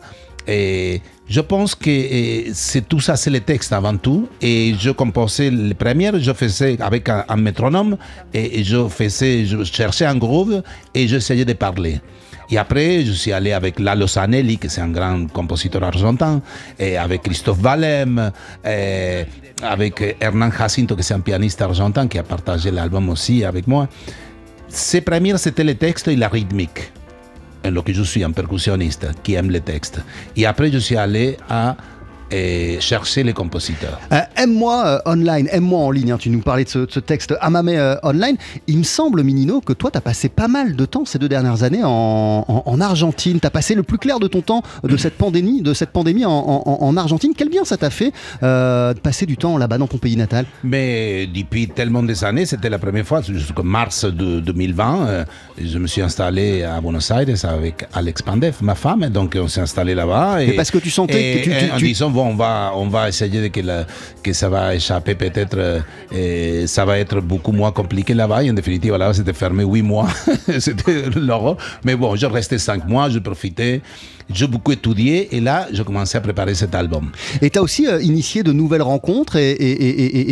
[0.48, 4.28] Et je pense que eh, c'est tout ça, c'est le texte avant tout.
[4.42, 7.96] Et je composais les premières, je faisais avec un, métronome
[8.34, 10.60] et je faisais, je cherchais un groove
[10.92, 12.00] et j'essayais de parler.
[12.50, 16.42] Et après, je suis allé avec Lalo Sanelli, qui c'est un grand compositeur argentin,
[16.98, 18.32] avec Christophe Valem,
[19.62, 23.88] avec Hernán Jacinto, qui c'est un pianiste argentin qui a partagé l'album aussi avec moi.
[24.68, 26.92] Ces premières, c'était le texte et la rythmique.
[27.64, 30.00] En lo que je suis un percussionniste qui aime les textes.
[30.34, 31.76] Et après, je suis allé à
[32.30, 33.98] eh, chercher les compositeurs.
[34.12, 36.12] Euh, Aime-moi euh, online, aime-moi en ligne.
[36.12, 36.16] hein.
[36.18, 38.36] Tu nous parlais de ce, de ce texte Amame euh, online.
[38.66, 41.28] Il me semble, Minino, que toi, tu as passé pas mal de temps ces deux
[41.28, 43.40] dernières années en, en- en Argentine.
[43.40, 46.24] Tu as passé le plus clair de ton temps de cette pandémie, de cette pandémie
[46.24, 47.32] en, en- en Argentine.
[47.36, 48.12] Quel bien ça t'a fait
[48.42, 50.46] euh, de passer du temps là-bas dans ton pays natal?
[50.64, 55.24] Mais depuis tellement des années, c'était la première fois, jusqu'en mars de 2020, euh,
[55.62, 59.60] je me suis installé à Buenos Aires avec Alex Pandev, ma femme, donc on s'est
[59.60, 60.36] installé là-bas.
[60.38, 62.86] Mais parce que tu sentais et- que tu- tu- et en disant, on va, on
[62.88, 63.60] va essayer de que,
[64.22, 65.80] que ça va échapper peut-être, euh,
[66.12, 68.42] et ça va être beaucoup moins compliqué là-bas.
[68.44, 70.08] Et en définitive, là-bas, c'était fermé huit mois.
[70.58, 71.56] c'était l'horreur.
[71.84, 73.80] Mais bon, je restais cinq mois, je profitais,
[74.32, 77.10] j'ai beaucoup étudié, et là, je commençais à préparer cet album.
[77.42, 79.50] Et tu as aussi euh, initié de nouvelles rencontres et-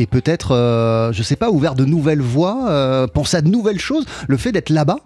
[0.03, 3.81] et peut-être, euh, je sais pas, ouvert de nouvelles voies, euh, pensé à de nouvelles
[3.81, 4.05] choses.
[4.29, 4.99] Le fait d'être là-bas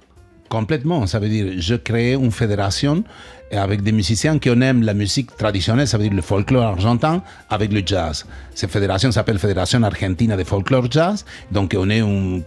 [0.52, 3.04] Complètement, ça veut dire je crée une fédération
[3.52, 7.72] avec des musiciens qui aiment la musique traditionnelle, ça veut dire le folklore argentin avec
[7.72, 8.26] le jazz.
[8.54, 12.42] Cette fédération s'appelle Fédération Argentina de Folklore Jazz, donc on est une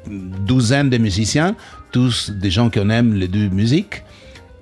[0.46, 1.56] douzaine de musiciens,
[1.92, 4.04] tous des gens qui aiment les deux musiques.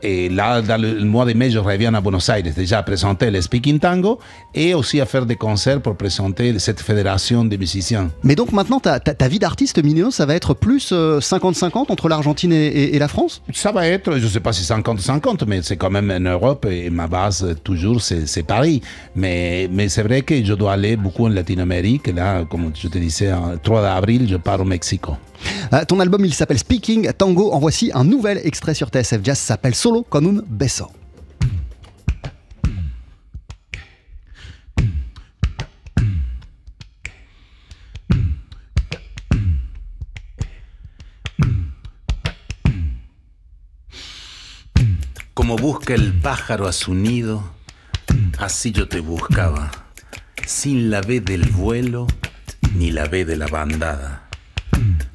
[0.06, 3.32] Et là, dans le, mois de mai, je reviens à Buenos Aires déjà à présenter
[3.32, 4.20] le Speaking Tango
[4.54, 8.10] et aussi à faire des concerts pour présenter cette fédération de musiciens.
[8.22, 11.90] Mais donc maintenant, ta, ta- ta vie d'artiste, Minino, ça va être plus euh, 50-50
[11.90, 13.42] entre l'Argentine et, et- et la France?
[13.54, 16.68] Ça va être, je ne sais pas si 50-50, mais c'est quand même en Europe
[16.70, 18.82] et ma base, euh, toujours, c'est Paris.
[19.16, 22.08] Mais, mais c'est vrai que je dois aller beaucoup en Latine-Amérique.
[22.14, 25.04] Là, comme je te disais, le 3 avril, je pars au Mexique.
[25.74, 27.52] Euh, Ton album, il s'appelle Speaking Tango.
[27.52, 29.38] En voici un nouvel extrait sur TSF Jazz.
[29.38, 30.92] S'appelle Solo con un beso.
[45.34, 47.44] Como busca el pájaro a su nido,
[48.38, 49.72] así yo te buscaba,
[50.46, 52.08] sin la vez del vuelo
[52.76, 54.23] ni la B de la bandada.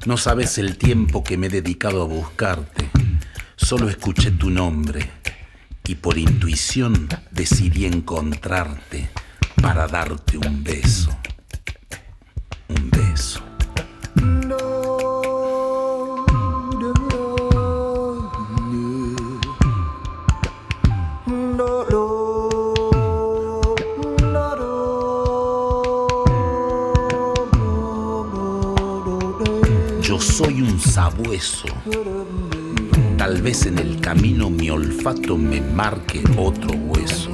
[0.05, 2.89] No sabes el tiempo que me he dedicado a buscarte.
[3.57, 5.11] Solo escuché tu nombre
[5.85, 9.09] y por intuición decidí encontrarte
[9.61, 11.08] para darte un beso.
[33.17, 37.31] Tal vez en el camino mi olfato me marque otro hueso.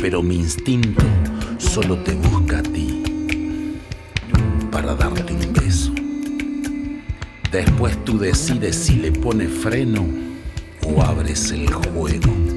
[0.00, 1.02] Pero mi instinto
[1.58, 3.02] solo te busca a ti
[4.70, 5.92] para darte un beso.
[7.50, 10.06] Después tú decides si le pones freno
[10.86, 12.47] o abres el juego.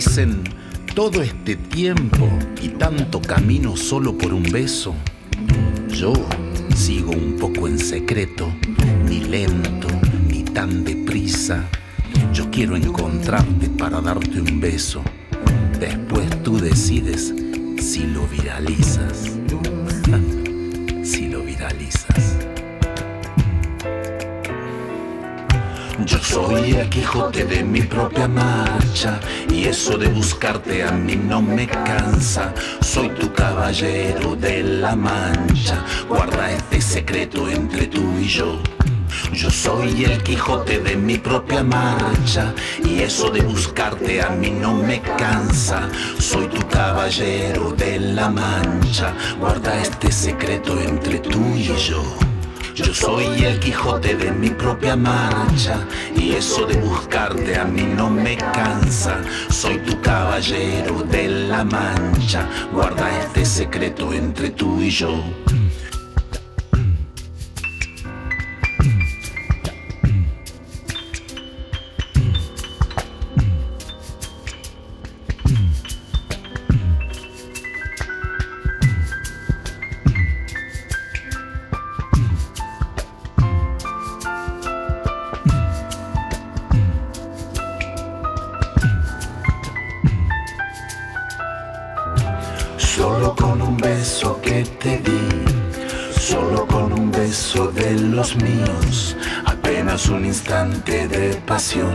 [0.00, 0.42] Dicen,
[0.94, 2.26] todo este tiempo
[2.62, 4.94] y tanto camino solo por un beso.
[5.90, 6.14] Yo
[6.74, 8.50] sigo un poco en secreto,
[9.06, 9.88] ni lento,
[10.26, 11.68] ni tan deprisa.
[12.32, 15.02] Yo quiero encontrarte para darte un beso.
[15.78, 17.34] Después tú decides
[17.78, 19.32] si lo viralizas.
[26.30, 29.20] soy el Quijote de mi propia marcha
[29.52, 32.54] y eso de buscarte a mí no me cansa.
[32.80, 38.62] Soy tu caballero de la mancha, guarda este secreto entre tú y yo.
[39.32, 44.74] Yo soy el Quijote de mi propia marcha y eso de buscarte a mí no
[44.74, 45.88] me cansa.
[46.18, 52.29] Soy tu caballero de la mancha, guarda este secreto entre tú y yo.
[52.90, 58.10] Yo soy el Quijote de mi propia marcha y eso de buscarte a mí no
[58.10, 59.22] me cansa.
[59.48, 65.22] Soy tu caballero de la mancha, guarda este secreto entre tú y yo.
[100.08, 101.94] Un instante de pasión,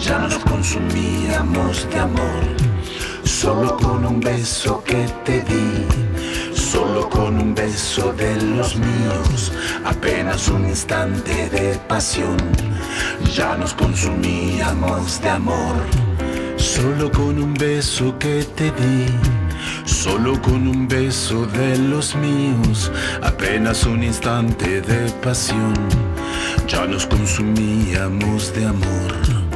[0.00, 2.42] ya nos consumíamos de amor.
[3.24, 5.86] Solo con un beso que te di,
[6.54, 9.52] solo con un beso de los míos,
[9.84, 12.36] apenas un instante de pasión,
[13.34, 15.76] ya nos consumíamos de amor.
[16.56, 19.06] Solo con un beso que te di,
[19.84, 22.92] solo con un beso de los míos,
[23.22, 25.74] apenas un instante de pasión,
[26.70, 29.49] ya nos consumíamos de amor.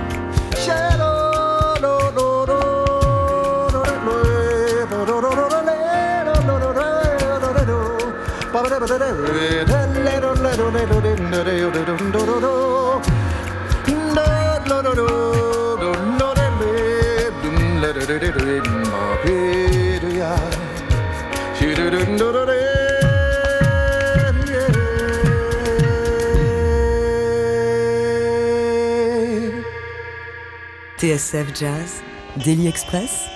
[31.04, 32.00] TSF Jazz,
[32.42, 33.26] Daily Express,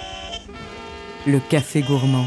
[1.27, 2.25] le café gourmand.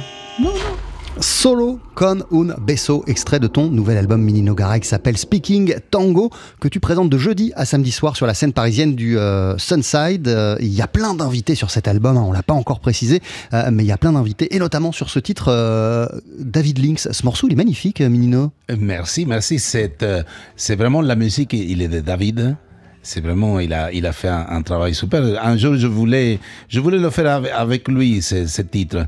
[1.20, 6.30] Solo con un beso, extrait de ton nouvel album Mini Nogara qui s'appelle Speaking Tango,
[6.60, 10.28] que tu présentes de jeudi à samedi soir sur la scène parisienne du euh, Sunside.
[10.28, 13.20] Euh, Il y a plein d'invités sur cet album, hein, on l'a pas encore précisé,
[13.54, 16.06] euh, mais il y a plein d'invités, et notamment sur ce titre, euh,
[16.38, 17.12] David Lynx.
[17.12, 18.52] Ce morceau, il est magnifique, Minino.
[18.78, 19.58] Merci, merci.
[19.58, 20.22] C'est euh,
[20.56, 22.58] c'est vraiment la musique, il est de David.
[23.04, 25.22] C'est vraiment, il a, il a fait un, un travail super.
[25.44, 29.06] Un jour, je voulais, je voulais le faire avec, lui, ce, ce titre.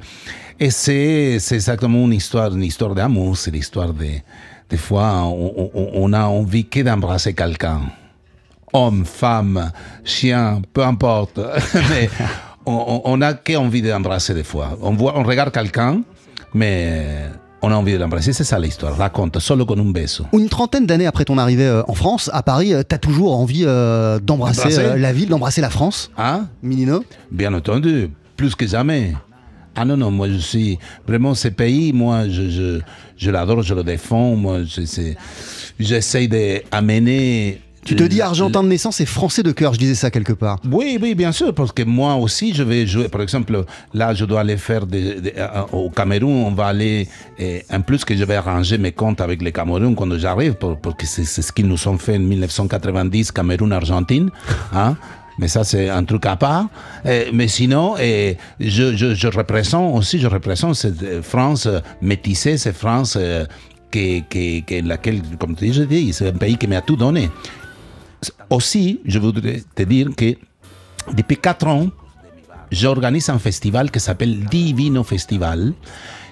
[0.60, 3.38] Et c'est c'est exactement une histoire, une histoire d'amour.
[3.38, 4.24] C'est l'histoire des,
[4.70, 7.82] des fois, on, on, on a envie que d'embrasser quelqu'un.
[8.72, 9.72] Homme, femme,
[10.04, 11.40] chien, peu importe.
[11.90, 12.10] Mais
[12.66, 14.78] on, on a qu'envie d'embrasser des fois.
[14.82, 16.02] On, voit, on regarde quelqu'un,
[16.54, 17.26] mais
[17.64, 18.34] on a envie de l'embrasser.
[18.34, 18.96] C'est ça l'histoire.
[18.96, 20.26] Raconte, solo con un beso.
[20.34, 23.64] Une trentaine d'années après ton arrivée euh, en France, à Paris, euh, t'as toujours envie
[23.66, 29.14] euh, d'embrasser euh, la ville, d'embrasser la France, Hein Minino Bien entendu, plus que jamais.
[29.76, 32.80] Ah non, non, moi je suis vraiment ce pays, moi je, je,
[33.18, 35.18] je l'adore, je le défends, moi je- c'est-
[35.80, 37.60] j'essaie d'amener.
[37.86, 40.60] Tu te dis argentin de naissance et français de cœur, je disais ça quelque part.
[40.72, 43.10] Oui, oui, bien sûr, parce que moi aussi, je vais jouer.
[43.10, 46.46] Par exemple, là, je dois aller faire des, des- euh, au Cameroun.
[46.48, 47.08] On va aller.
[47.38, 50.96] Et en plus, que je vais arranger mes comptes avec le Cameroun quand j'arrive, parce
[50.96, 54.30] que c'est ce qu'ils nous ont fait en 1990, Cameroun-Argentine.
[54.74, 54.96] Hein?
[55.40, 56.68] Mais ça, c'est un truc à part.
[57.08, 61.80] Euh, mais sinon, euh, je, je, je représente aussi, je représente cette euh, France euh,
[62.02, 63.44] métissée, cette France euh,
[63.92, 67.30] qui, qui, qui- laquelle, comme tu dis, c'est un pays qui m'a tout donné.
[68.50, 70.36] Aussi, je voudrais te dire que
[71.14, 71.90] depuis quatre ans,
[72.72, 75.74] j'organise un festival qui s'appelle Divino Festival,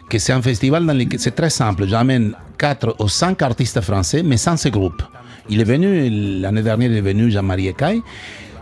[0.10, 1.88] que c'est un festival dans lequel c'est très simple.
[1.88, 5.02] J'amène quatre ou cinq artistes français, mais sans ce groupe.
[5.50, 8.02] Il est venu, l'année dernière, il est venu Jean-Marie Ecaille.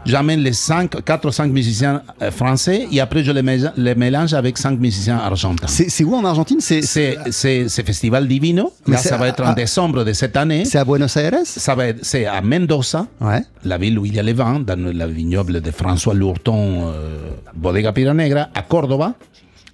[0.09, 3.93] J'amène les cinq, quatre ou cinq musiciens euh, français et après je les, mé- les
[3.95, 5.67] mélange avec cinq musiciens argentins.
[5.67, 6.59] C'est où en Argentine?
[6.61, 8.73] C'est Festival Divino.
[8.87, 10.65] Mais Là, ça va être en à- décembre de cette année.
[10.65, 11.35] c'est à Buenos Aires?
[11.45, 13.43] Ça va être, c'est à Mendoza, Ouais.
[13.63, 17.19] la ville où il y a les vins, dans la vignoble de François Lourton, euh,
[17.55, 19.13] Bodega Pira Negra, à Córdoba,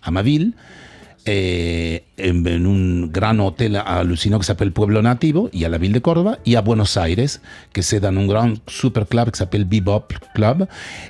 [0.04, 0.52] à ma ville,
[1.26, 5.94] et en, en un grand hôtel hallucinant qui s'appelle Pueblo Nativo, y a la ville
[5.94, 7.40] de Córdoba, y a Buenos Aires,
[7.74, 10.68] que c'est dans un grand super club qui s'appelle Bebop Club.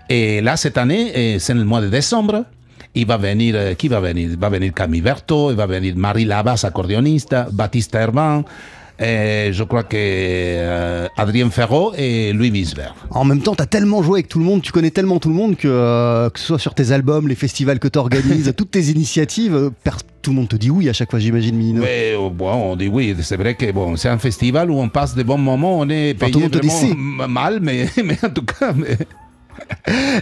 [0.09, 2.45] Et là, cette année, eh, c'est le mois de décembre,
[2.93, 5.95] il va venir, eh, qui va venir Il va venir Camille Berto, il va venir
[5.97, 8.43] Marie Labas, accordéoniste, Baptiste Herban,
[8.99, 12.93] eh, je crois que euh, Adrien Ferraud et Louis Wiesberg.
[13.09, 15.35] En même temps, t'as tellement joué avec tout le monde, tu connais tellement tout le
[15.35, 18.83] monde que, euh, que ce soit sur tes albums, les festivals que t'organises, toutes tes
[18.85, 19.69] initiatives, euh,
[20.21, 21.81] tout le monde te dit oui à chaque fois, j'imagine, Minino.
[21.81, 24.89] Mais euh, bon, on dit oui, c'est vrai que bon, c'est un festival où on
[24.89, 26.93] passe de bons moments, on est Enfin, tout payé le monde te dit si.
[26.95, 28.97] mal, mais, mais en tout cas, mais-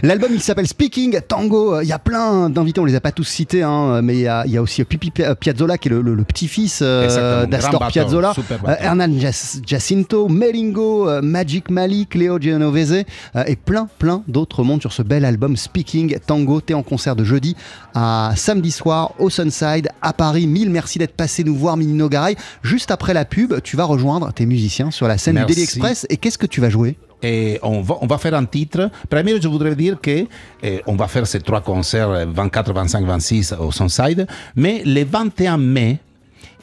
[0.02, 1.80] L'album il s'appelle Speaking Tango.
[1.80, 4.28] Il y a plein d'invités, on les a pas tous cités, hein, mais il y
[4.28, 7.46] a, il y a aussi Pipi Pi- Piazzolla qui est le, le- le petit-fils euh,
[7.46, 7.90] d'Astor
[8.34, 8.74] super euh.
[8.78, 13.04] Hernan Jac- Jacinto, Melingo, euh, Magic Malik, Léo Genovese
[13.36, 16.60] euh, et plein plein d'autres mondes sur ce bel album Speaking Tango.
[16.60, 17.56] T'es en concert de jeudi
[17.94, 20.46] à samedi soir au Sunside à Paris.
[20.46, 22.36] Mille merci d'être passé nous voir, Minino Garay.
[22.62, 25.46] Juste après la pub, tu vas rejoindre tes musiciens sur la scène Merci.
[25.46, 26.06] du Daily Express.
[26.10, 26.96] Et qu'est-ce que tu vas jouer?
[27.22, 28.90] Et on va, on va faire un titre.
[29.08, 30.26] Premièrement, je voudrais dire que
[30.62, 34.26] eh, on va faire ces trois concerts, eh, 24, 25, 26 au Sunside.
[34.56, 35.98] Mais le 21 mai,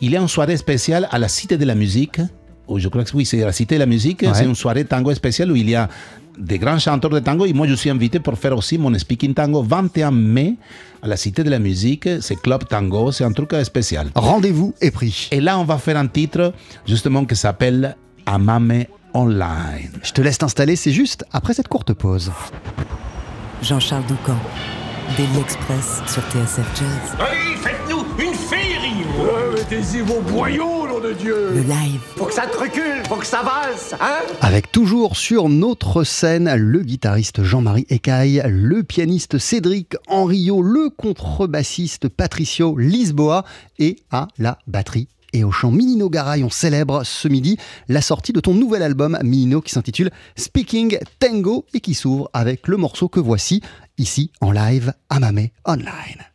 [0.01, 2.21] il y a une soirée spéciale à la Cité de la Musique.
[2.67, 4.21] Ou je crois que oui, c'est la Cité de la Musique.
[4.21, 4.33] Ouais.
[4.33, 5.89] C'est une soirée tango spéciale où il y a
[6.37, 7.45] des grands chanteurs de tango.
[7.45, 10.55] Et moi, je suis invité pour faire aussi mon speaking tango 21 mai
[11.01, 12.07] à la Cité de la Musique.
[12.21, 13.11] C'est Club Tango.
[13.11, 14.09] C'est un truc eh, spécial.
[14.15, 15.27] Rendez-vous est pris.
[15.31, 16.53] Et là, on va faire un titre
[16.85, 17.95] justement qui s'appelle
[18.25, 19.89] Amame Online.
[20.03, 22.31] Je te laisse t'installer, c'est juste après cette courte pause.
[23.61, 24.37] Jean-Charles Doucan,
[25.17, 27.17] Daily Express sur TSF Jazz.
[27.19, 29.05] Allez, faites-nous une féerie
[29.55, 33.25] Mettez-y vos boyaux, nom de Dieu Le live, Faut que ça te recule, faut que
[33.25, 39.95] ça valse, hein Avec toujours sur notre scène le guitariste Jean-Marie Ecaille, le pianiste Cédric
[40.07, 43.45] Henriot, le contrebassiste Patricio Lisboa
[43.77, 45.07] et à la batterie.
[45.33, 47.57] Et au chant Minino Garay, on célèbre ce midi
[47.87, 52.67] la sortie de ton nouvel album Minino qui s'intitule Speaking Tango et qui s'ouvre avec
[52.67, 53.61] le morceau que voici
[53.97, 56.25] ici en live à Mamé Online.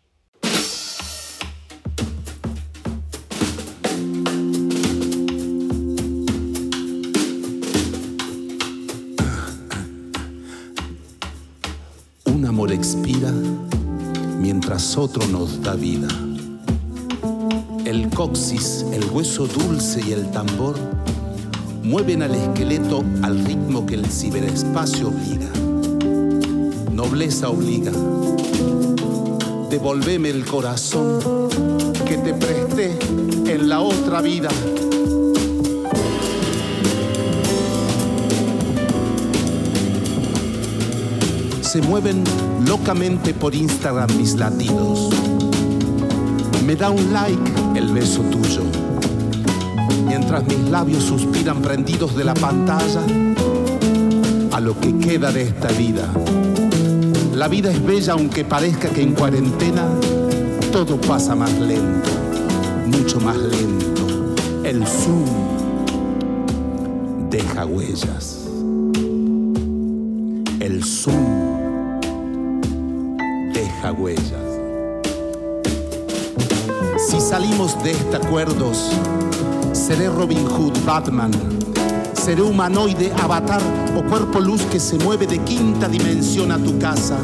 [12.26, 13.32] Un amor expira
[14.40, 16.08] mientras otro nos da vida.
[17.86, 20.74] El coxis, el hueso dulce y el tambor
[21.84, 25.46] mueven al esqueleto al ritmo que el ciberespacio obliga.
[26.90, 27.92] Nobleza obliga.
[29.70, 31.20] Devolveme el corazón
[32.08, 32.98] que te presté
[33.46, 34.48] en la otra vida.
[41.60, 42.24] Se mueven
[42.66, 45.08] locamente por Instagram mis latidos.
[46.66, 48.62] Me da un like el beso tuyo.
[50.06, 53.02] Mientras mis labios suspiran prendidos de la pantalla
[54.52, 56.08] a lo que queda de esta vida.
[57.34, 59.84] La vida es bella aunque parezca que en cuarentena
[60.72, 62.10] todo pasa más lento,
[62.86, 64.34] mucho más lento.
[64.64, 65.24] El Zoom
[67.30, 68.48] deja huellas.
[70.60, 71.60] El Zoom
[73.52, 74.45] deja huellas.
[77.16, 78.90] Si salimos de este acuerdos,
[79.72, 81.30] seré Robin Hood, Batman,
[82.12, 83.62] seré humanoide, avatar
[83.96, 87.16] o cuerpo luz que se mueve de quinta dimensión a tu casa.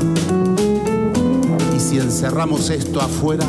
[1.76, 3.44] Y si encerramos esto afuera,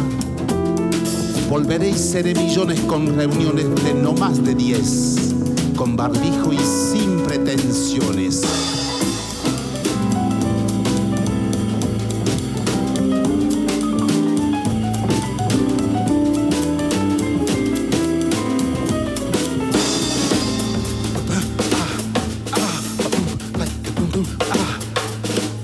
[1.49, 5.33] volveré y seré millones con reuniones de no más de diez,
[5.77, 8.41] con barbijo y sin pretensiones.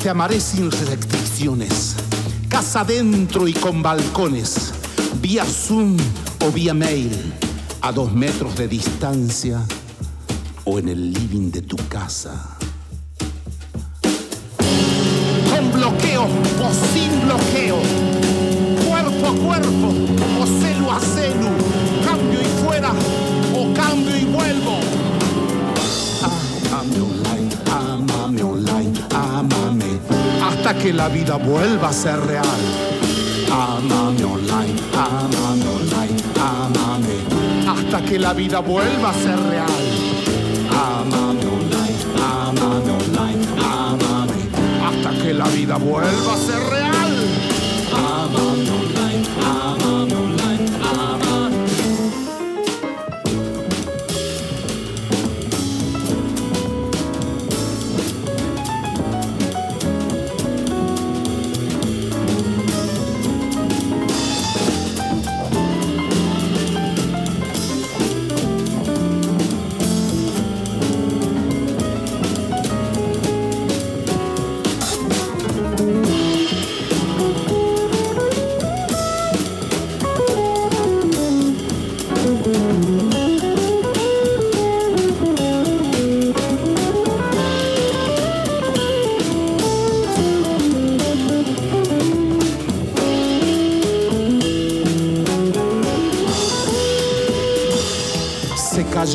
[0.09, 1.95] Amaré sin restricciones,
[2.49, 4.73] casa adentro y con balcones,
[5.21, 5.97] vía Zoom
[6.43, 7.11] o vía mail,
[7.81, 9.61] a dos metros de distancia
[10.65, 12.57] o en el living de tu casa.
[15.51, 17.77] Con bloqueo o sin bloqueo,
[18.89, 19.93] cuerpo a cuerpo
[20.41, 21.68] o celu a celu,
[30.79, 32.45] que la vida vuelva a ser real.
[33.51, 37.15] Amame online, amame online, amame,
[37.67, 39.67] hasta que la vida vuelva a ser real.
[40.71, 44.41] Amame online, amame online, amame,
[44.87, 46.98] hasta que la vida vuelva a ser real.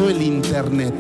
[0.03, 0.93] El internet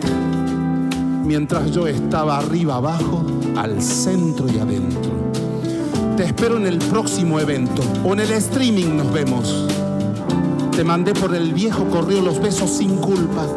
[1.24, 3.24] mientras yo estaba arriba, abajo,
[3.57, 5.11] al centro y adentro.
[6.16, 9.66] Te espero en el próximo evento o en el streaming nos vemos.
[10.76, 13.49] Te mandé por el viejo correo los besos sin culpa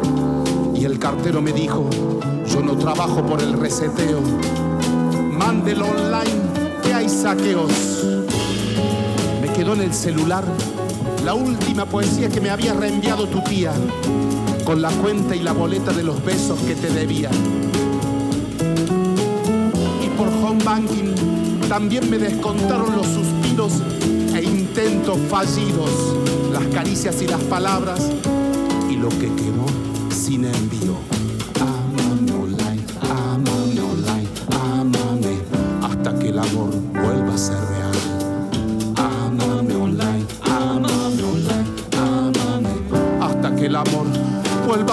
[0.74, 1.88] y el cartero me dijo,
[2.52, 4.20] yo no trabajo por el reseteo.
[5.38, 6.42] Mándelo online,
[6.82, 8.04] que hay saqueos.
[9.40, 10.44] Me quedó en el celular
[11.24, 13.72] la última poesía que me había reenviado tu tía
[14.68, 17.30] con la cuenta y la boleta de los besos que te debía.
[20.04, 21.14] Y por home banking
[21.70, 23.72] también me descontaron los suspiros
[24.36, 25.90] e intentos fallidos,
[26.52, 28.10] las caricias y las palabras
[28.90, 29.64] y lo que quedó
[30.10, 31.17] sin envío.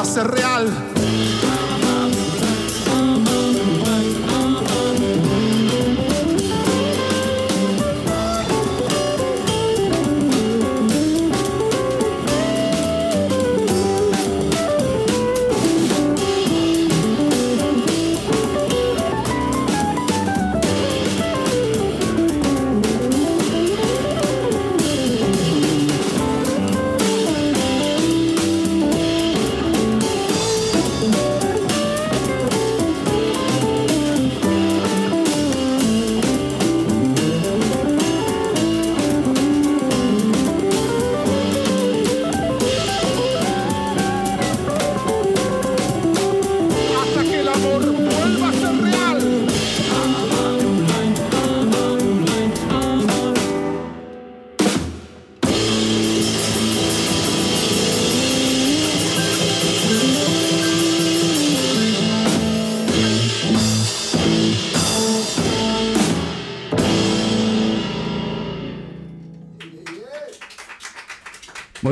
[0.05, 0.94] Ser real.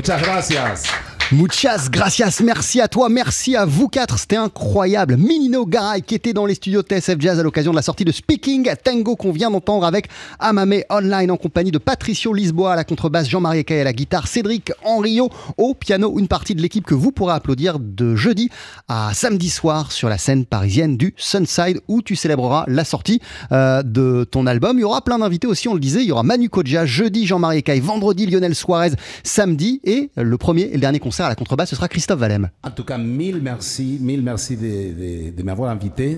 [0.04, 1.03] Muchas gracias.
[1.34, 5.18] Muchas gracias, merci à toi, merci à vous quatre, c'était incroyable.
[5.18, 8.12] Minino Garay qui était dans les studios TSF Jazz à l'occasion de la sortie de
[8.12, 12.84] Speaking Tango qu'on vient d'entendre avec Amame Online en compagnie de Patricio Lisboa à la
[12.84, 16.94] contrebasse, Jean-Marie Ecaille à la guitare, Cédric Henriot au piano, une partie de l'équipe que
[16.94, 18.50] vous pourrez applaudir de jeudi
[18.88, 23.22] à samedi soir sur la scène parisienne du Sunside où tu célébreras la sortie
[23.52, 24.78] euh, de ton album.
[24.78, 27.26] Il y aura plein d'invités aussi, on le disait, il y aura Manu Kodja jeudi,
[27.26, 28.92] Jean-Marie Ecaille, vendredi Lionel Suarez,
[29.24, 32.50] samedi et le premier et le dernier concert à la contrebasse, ce sera Christophe Valem.
[32.64, 36.18] En tout cas, mille merci, mille merci de, de- de m'avoir invité.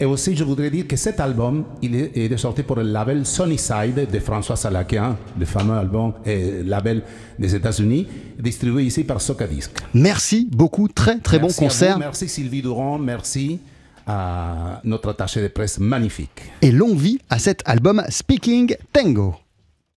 [0.00, 2.82] Et aussi, je voudrais dire que cet album, il est, il est sorti pour le
[2.82, 7.02] label Sunnyside de François Salakian, le fameux album et label
[7.36, 8.06] des États-Unis,
[8.38, 9.72] distribué ici par Socadisc.
[9.94, 11.94] Merci beaucoup, très très Merci bon à concert.
[11.94, 13.58] vous, merci Sylvie Durand, merci
[14.06, 16.42] à notre attaché de presse magnifique.
[16.62, 19.34] Et longue vie à cet album Speaking Tango.